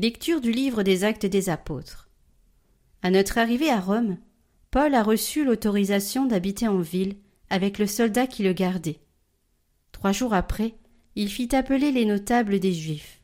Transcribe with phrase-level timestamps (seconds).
[0.00, 2.08] Lecture du livre des Actes des Apôtres.
[3.02, 4.16] À notre arrivée à Rome,
[4.70, 7.16] Paul a reçu l'autorisation d'habiter en ville
[7.50, 9.00] avec le soldat qui le gardait.
[9.90, 10.76] Trois jours après,
[11.16, 13.20] il fit appeler les notables des Juifs.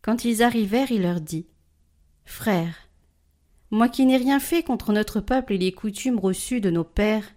[0.00, 1.44] Quand ils arrivèrent, il leur dit
[2.24, 2.88] Frères,
[3.70, 7.34] moi qui n'ai rien fait contre notre peuple et les coutumes reçues de nos pères,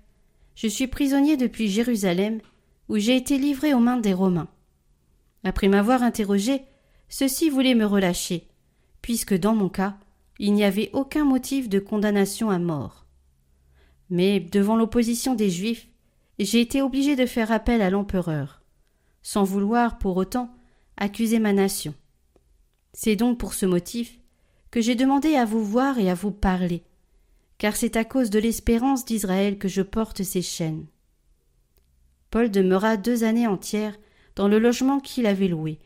[0.56, 2.40] je suis prisonnier depuis Jérusalem,
[2.88, 4.48] où j'ai été livré aux mains des Romains.
[5.44, 6.62] Après m'avoir interrogé,
[7.12, 8.48] ceux-ci voulaient me relâcher,
[9.02, 9.98] puisque dans mon cas,
[10.40, 13.06] il n'y avait aucun motif de condamnation à mort.
[14.10, 15.90] Mais, devant l'opposition des Juifs,
[16.40, 18.62] j'ai été obligé de faire appel à l'empereur,
[19.22, 20.56] sans vouloir, pour autant,
[20.96, 21.94] accuser ma nation.
[22.94, 24.18] C'est donc pour ce motif
[24.72, 26.82] que j'ai demandé à vous voir et à vous parler,
[27.58, 30.86] car c'est à cause de l'espérance d'Israël que je porte ces chaînes.
[32.30, 33.98] Paul demeura deux années entières
[34.38, 35.78] dans le logement qu'il avait loué,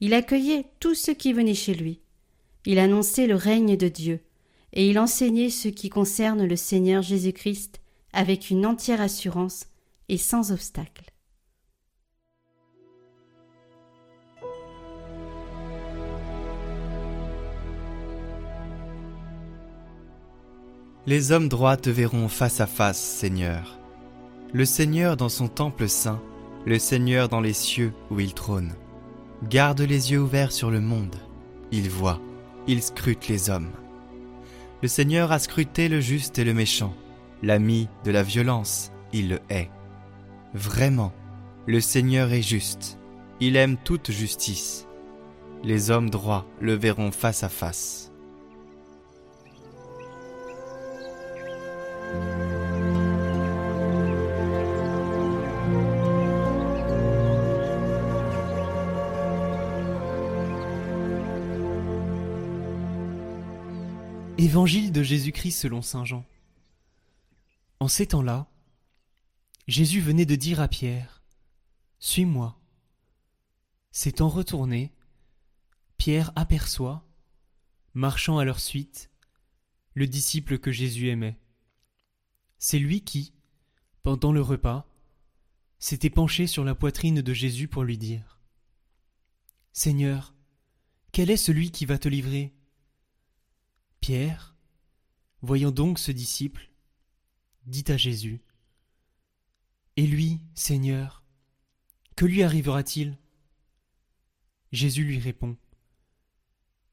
[0.00, 2.00] il accueillait tous ceux qui venaient chez lui.
[2.66, 4.20] Il annonçait le règne de Dieu,
[4.72, 7.80] et il enseignait ce qui concerne le Seigneur Jésus-Christ
[8.12, 9.66] avec une entière assurance
[10.08, 11.12] et sans obstacle.
[21.06, 23.78] Les hommes droits te verront face à face, Seigneur.
[24.52, 26.20] Le Seigneur dans son temple saint,
[26.66, 28.74] le Seigneur dans les cieux où il trône.
[29.44, 31.14] Garde les yeux ouverts sur le monde.
[31.70, 32.20] Il voit,
[32.66, 33.70] il scrute les hommes.
[34.82, 36.92] Le Seigneur a scruté le juste et le méchant.
[37.44, 39.70] L'ami de la violence, il le hait.
[40.54, 41.12] Vraiment,
[41.66, 42.98] le Seigneur est juste.
[43.38, 44.88] Il aime toute justice.
[45.62, 48.10] Les hommes droits le verront face à face.
[64.48, 66.24] Évangile de Jésus-Christ selon Saint Jean.
[67.80, 68.48] En ces temps-là,
[69.66, 71.22] Jésus venait de dire à Pierre,
[71.98, 72.58] Suis-moi.
[73.90, 74.90] S'étant retourné,
[75.98, 77.06] Pierre aperçoit,
[77.92, 79.10] marchant à leur suite,
[79.92, 81.38] le disciple que Jésus aimait.
[82.58, 83.34] C'est lui qui,
[84.02, 84.88] pendant le repas,
[85.78, 88.40] s'était penché sur la poitrine de Jésus pour lui dire
[89.74, 90.32] Seigneur,
[91.12, 92.54] quel est celui qui va te livrer?
[94.08, 94.56] Pierre,
[95.42, 96.70] voyant donc ce disciple,
[97.66, 98.40] dit à Jésus
[99.98, 101.22] Et lui, Seigneur,
[102.16, 103.18] que lui arrivera-t-il?
[104.72, 105.58] Jésus lui répond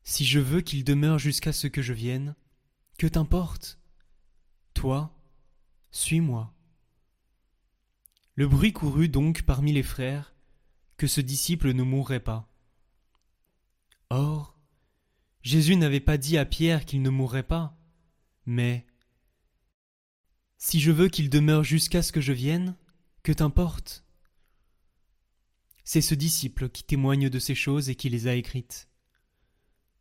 [0.03, 2.35] Si je veux qu'il demeure jusqu'à ce que je vienne,
[2.97, 3.79] que t'importe
[4.73, 5.17] Toi,
[5.91, 6.53] suis-moi.
[8.33, 10.35] Le bruit courut donc parmi les frères
[10.97, 12.53] que ce disciple ne mourrait pas.
[14.09, 14.54] Or,
[15.45, 17.78] Jésus n'avait pas dit à Pierre qu'il ne mourrait pas,
[18.47, 18.88] mais
[20.57, 22.75] Si je veux qu'il demeure jusqu'à ce que je vienne,
[23.22, 24.03] que t'importe?
[25.83, 28.89] C'est ce disciple qui témoigne de ces choses et qui les a écrites.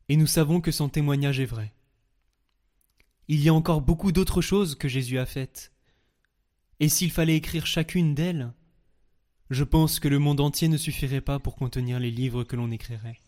[0.09, 1.75] Et nous savons que son témoignage est vrai.
[3.28, 5.75] Il y a encore beaucoup d'autres choses que Jésus a faites.
[6.81, 8.55] Et s'il fallait écrire chacune d'elles,
[9.50, 12.71] je pense que le monde entier ne suffirait pas pour contenir les livres que l'on
[12.71, 13.21] écrirait.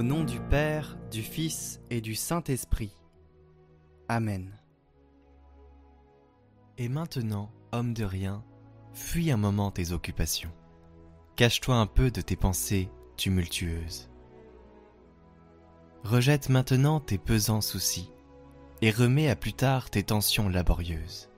[0.00, 2.96] Au nom du Père, du Fils et du Saint-Esprit.
[4.08, 4.50] Amen.
[6.78, 8.42] Et maintenant, homme de rien,
[8.94, 10.54] fuis un moment tes occupations.
[11.36, 12.88] Cache-toi un peu de tes pensées
[13.18, 14.08] tumultueuses.
[16.02, 18.10] Rejette maintenant tes pesants soucis
[18.80, 21.28] et remets à plus tard tes tensions laborieuses.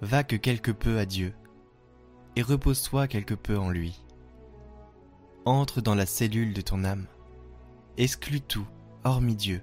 [0.00, 1.34] Va que quelque peu à Dieu
[2.36, 4.02] et repose-toi quelque peu en lui.
[5.46, 7.06] Entre dans la cellule de ton âme,
[7.96, 8.66] exclus tout,
[9.04, 9.62] hormis Dieu,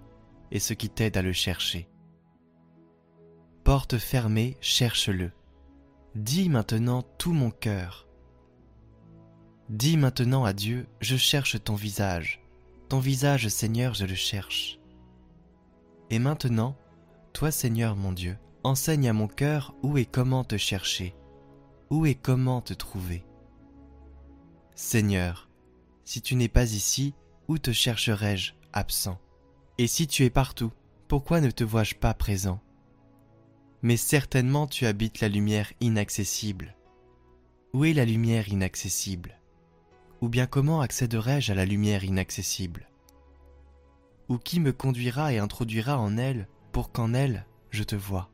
[0.52, 1.88] et ce qui t'aide à le chercher.
[3.64, 5.32] Porte fermée, cherche-le.
[6.16, 8.08] Dis maintenant tout mon cœur.
[9.70, 12.42] Dis maintenant à Dieu, je cherche ton visage.
[12.90, 14.80] Ton visage, Seigneur, je le cherche.
[16.10, 16.76] Et maintenant,
[17.34, 21.14] toi, Seigneur mon Dieu, enseigne à mon cœur où et comment te chercher,
[21.90, 23.26] où et comment te trouver.
[24.76, 25.47] Seigneur,
[26.08, 27.14] si tu n'es pas ici,
[27.50, 29.20] où te chercherai-je absent?
[29.78, 30.72] Et si tu es partout,
[31.10, 32.62] pourquoi ne te vois-je pas présent?
[33.82, 36.78] Mais certainement tu habites la lumière inaccessible.
[37.74, 39.38] Où est la lumière inaccessible?
[40.22, 42.88] Ou bien comment accéderai-je à la lumière inaccessible?
[44.30, 48.30] Ou qui me conduira et introduira en elle pour qu'en elle je te vois?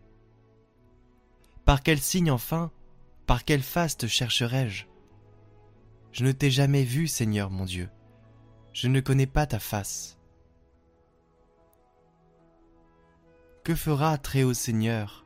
[1.65, 2.69] Par quel signe enfin,
[3.25, 4.85] par quelle face te chercherai-je?
[6.13, 7.89] Je ne t'ai jamais vu, Seigneur mon Dieu.
[8.71, 10.19] Je ne connais pas ta face.
[13.63, 15.25] Que fera très haut Seigneur?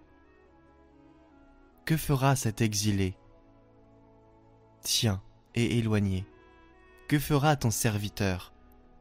[1.86, 3.18] Que fera cet exilé?
[4.82, 5.22] Tiens
[5.56, 6.26] et éloigné
[7.10, 8.54] Que fera ton serviteur,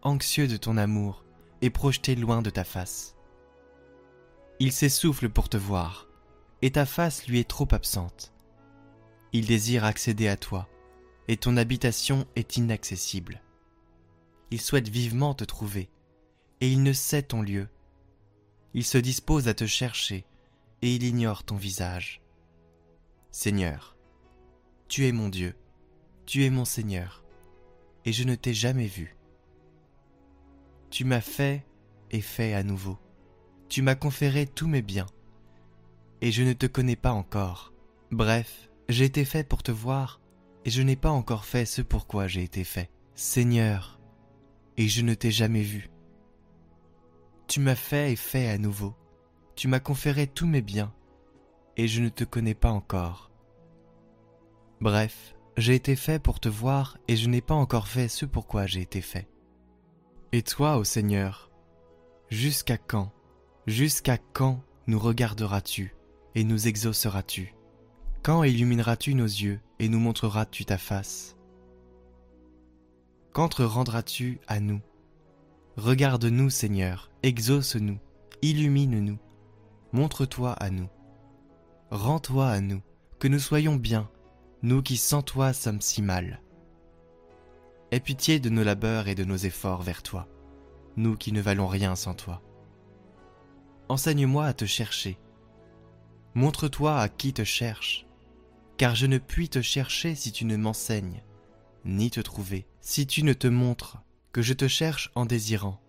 [0.03, 1.25] anxieux de ton amour
[1.61, 3.15] et projeté loin de ta face?
[4.59, 6.09] Il s'essouffle pour te voir,
[6.63, 8.33] et ta face lui est trop absente.
[9.33, 10.69] Il désire accéder à toi,
[11.29, 13.43] et ton habitation est inaccessible.
[14.51, 15.89] Il souhaite vivement te trouver,
[16.61, 17.69] et il ne sait ton lieu.
[18.75, 20.25] Il se dispose à te chercher,
[20.83, 22.23] et il ignore ton visage.
[23.31, 23.97] Seigneur,
[24.89, 25.55] tu es mon Dieu,
[26.27, 27.25] tu es mon Seigneur,
[28.05, 29.17] et je ne t'ai jamais vu.
[30.91, 31.67] Tu m'as fait
[32.11, 32.99] et fait à nouveau.
[33.69, 35.09] Tu m'as conféré tous mes biens,
[36.21, 37.73] et je ne te connais pas encore.
[38.13, 40.21] Bref, j'ai été fait pour te voir,
[40.67, 42.91] et je n'ai pas encore fait ce pourquoi j'ai été fait.
[43.15, 44.01] Seigneur,
[44.77, 45.91] et je ne t'ai jamais vu.
[47.47, 48.93] Tu m'as fait et fait à nouveau.
[49.55, 50.93] Tu m'as conféré tous mes biens,
[51.77, 53.31] et je ne te connais pas encore.
[54.81, 58.67] Bref, j'ai été fait pour te voir, et je n'ai pas encore fait ce pourquoi
[58.67, 59.29] j'ai été fait.
[60.33, 61.53] Et toi, ô Seigneur,
[62.29, 63.13] jusqu'à quand,
[63.69, 65.95] jusqu'à quand nous regarderas-tu
[66.35, 67.56] et nous exauceras-tu?
[68.27, 71.37] Quand illumineras-tu nos yeux et nous montreras-tu ta face?
[73.33, 74.81] Quand te rendras-tu à nous?
[75.77, 78.01] Regarde-nous, Seigneur, exauce-nous,
[78.43, 79.19] illumine-nous,
[79.93, 80.89] montre-toi à nous.
[81.93, 82.83] Rends-toi à nous,
[83.21, 84.11] que nous soyons bien,
[84.61, 86.43] nous qui sans toi sommes si mal.
[87.93, 90.27] Aie pitié de nos labeurs et de nos efforts vers toi,
[90.97, 92.43] nous qui ne valons rien sans toi.
[93.89, 95.17] Enseigne-moi à te chercher.
[96.35, 98.06] Montre-toi à qui te cherche,
[98.77, 101.23] car je ne puis te chercher si tu ne m'enseignes,
[101.85, 103.99] ni te trouver si tu ne te montres
[104.33, 105.81] que je te cherche en désirant,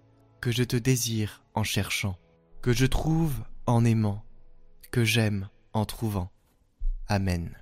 [0.42, 2.18] que je te désire en cherchant,
[2.62, 4.24] que je trouve en aimant,
[4.92, 6.32] que j'aime en trouvant.
[7.08, 7.56] Amen.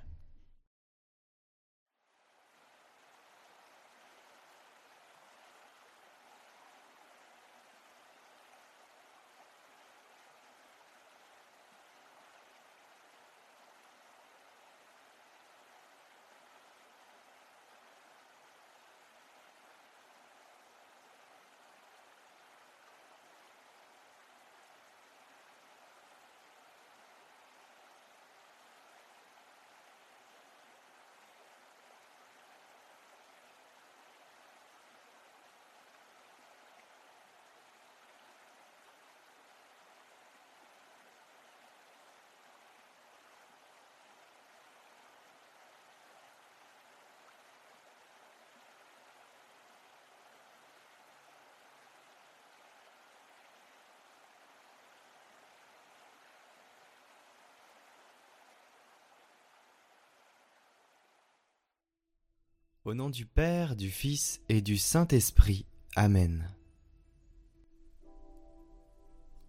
[62.86, 65.66] Au nom du Père, du Fils et du Saint-Esprit.
[65.96, 66.48] Amen.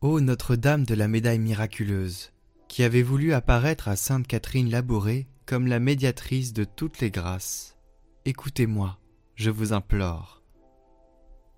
[0.01, 2.32] Ô Notre-Dame de la médaille miraculeuse,
[2.67, 7.77] qui avait voulu apparaître à Sainte Catherine Labourée comme la médiatrice de toutes les grâces,
[8.25, 8.98] écoutez-moi,
[9.36, 10.41] je vous implore.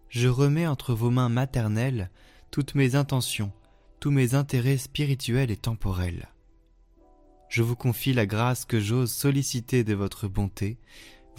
[0.09, 2.11] Je remets entre vos mains maternelles
[2.51, 3.53] toutes mes intentions,
[4.01, 6.27] tous mes intérêts spirituels et temporels.
[7.47, 10.77] Je vous confie la grâce que j'ose solliciter de votre bonté,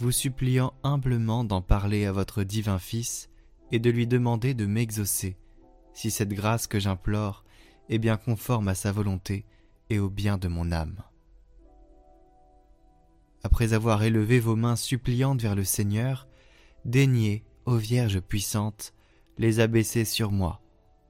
[0.01, 3.29] vous suppliant humblement d'en parler à votre divin Fils
[3.71, 5.37] et de lui demander de m'exaucer,
[5.93, 7.43] si cette grâce que j'implore
[7.87, 9.45] est bien conforme à sa volonté
[9.91, 11.03] et au bien de mon âme.
[13.43, 16.27] Après avoir élevé vos mains suppliantes vers le Seigneur,
[16.83, 18.93] daignez, ô Vierge puissante,
[19.37, 20.61] les abaisser sur moi,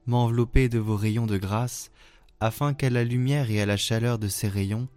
[0.06, 1.90] m'envelopper de vos rayons de grâce,
[2.40, 4.88] afin qu'à la lumière et à la chaleur de ces rayons,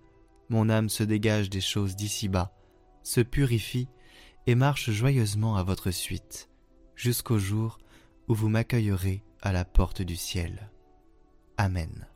[0.50, 2.55] mon âme se dégage des choses d'ici-bas,
[3.06, 3.88] se purifie
[4.48, 6.50] et marche joyeusement à votre suite,
[6.96, 7.78] jusqu'au jour
[8.28, 10.70] où vous m'accueillerez à la porte du ciel.
[11.58, 12.08] Amen.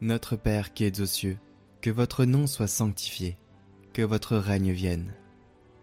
[0.00, 1.38] Notre Père qui es aux cieux,
[1.80, 3.38] que votre nom soit sanctifié,
[3.94, 5.14] que votre règne vienne,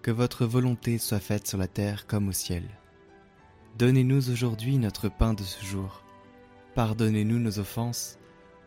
[0.04, 2.63] que votre volonté soit faite sur la terre comme au ciel.
[3.80, 6.04] Donnez-nous aujourd'hui notre pain de ce jour.
[6.75, 8.20] Pardonnez-nous nos offenses,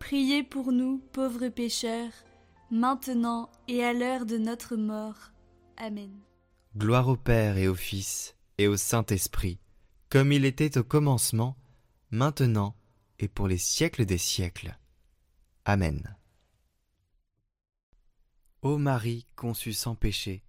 [0.00, 2.12] priez pour nous pauvres pécheurs,
[2.72, 5.30] maintenant et à l'heure de notre mort.
[5.76, 6.10] Amen.
[6.76, 9.60] Gloire au Père et au Fils et au Saint-Esprit,
[10.08, 11.56] comme il était au commencement,
[12.10, 12.74] maintenant
[13.20, 14.76] et pour les siècles des siècles.
[15.64, 16.16] Amen.
[18.62, 20.42] Ô Marie conçue sans péché,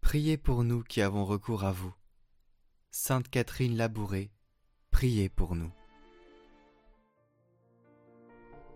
[0.00, 1.94] priez pour nous qui avons recours à vous.
[2.90, 4.32] Sainte Catherine Labourée,
[4.90, 5.72] priez pour nous.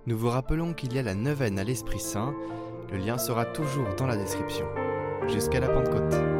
[0.08, 2.34] Nous vous rappelons qu'il y a la neuvaine à l'Esprit Saint,
[2.90, 4.64] le lien sera toujours dans la description.
[5.28, 6.37] Jusqu'à la Pentecôte.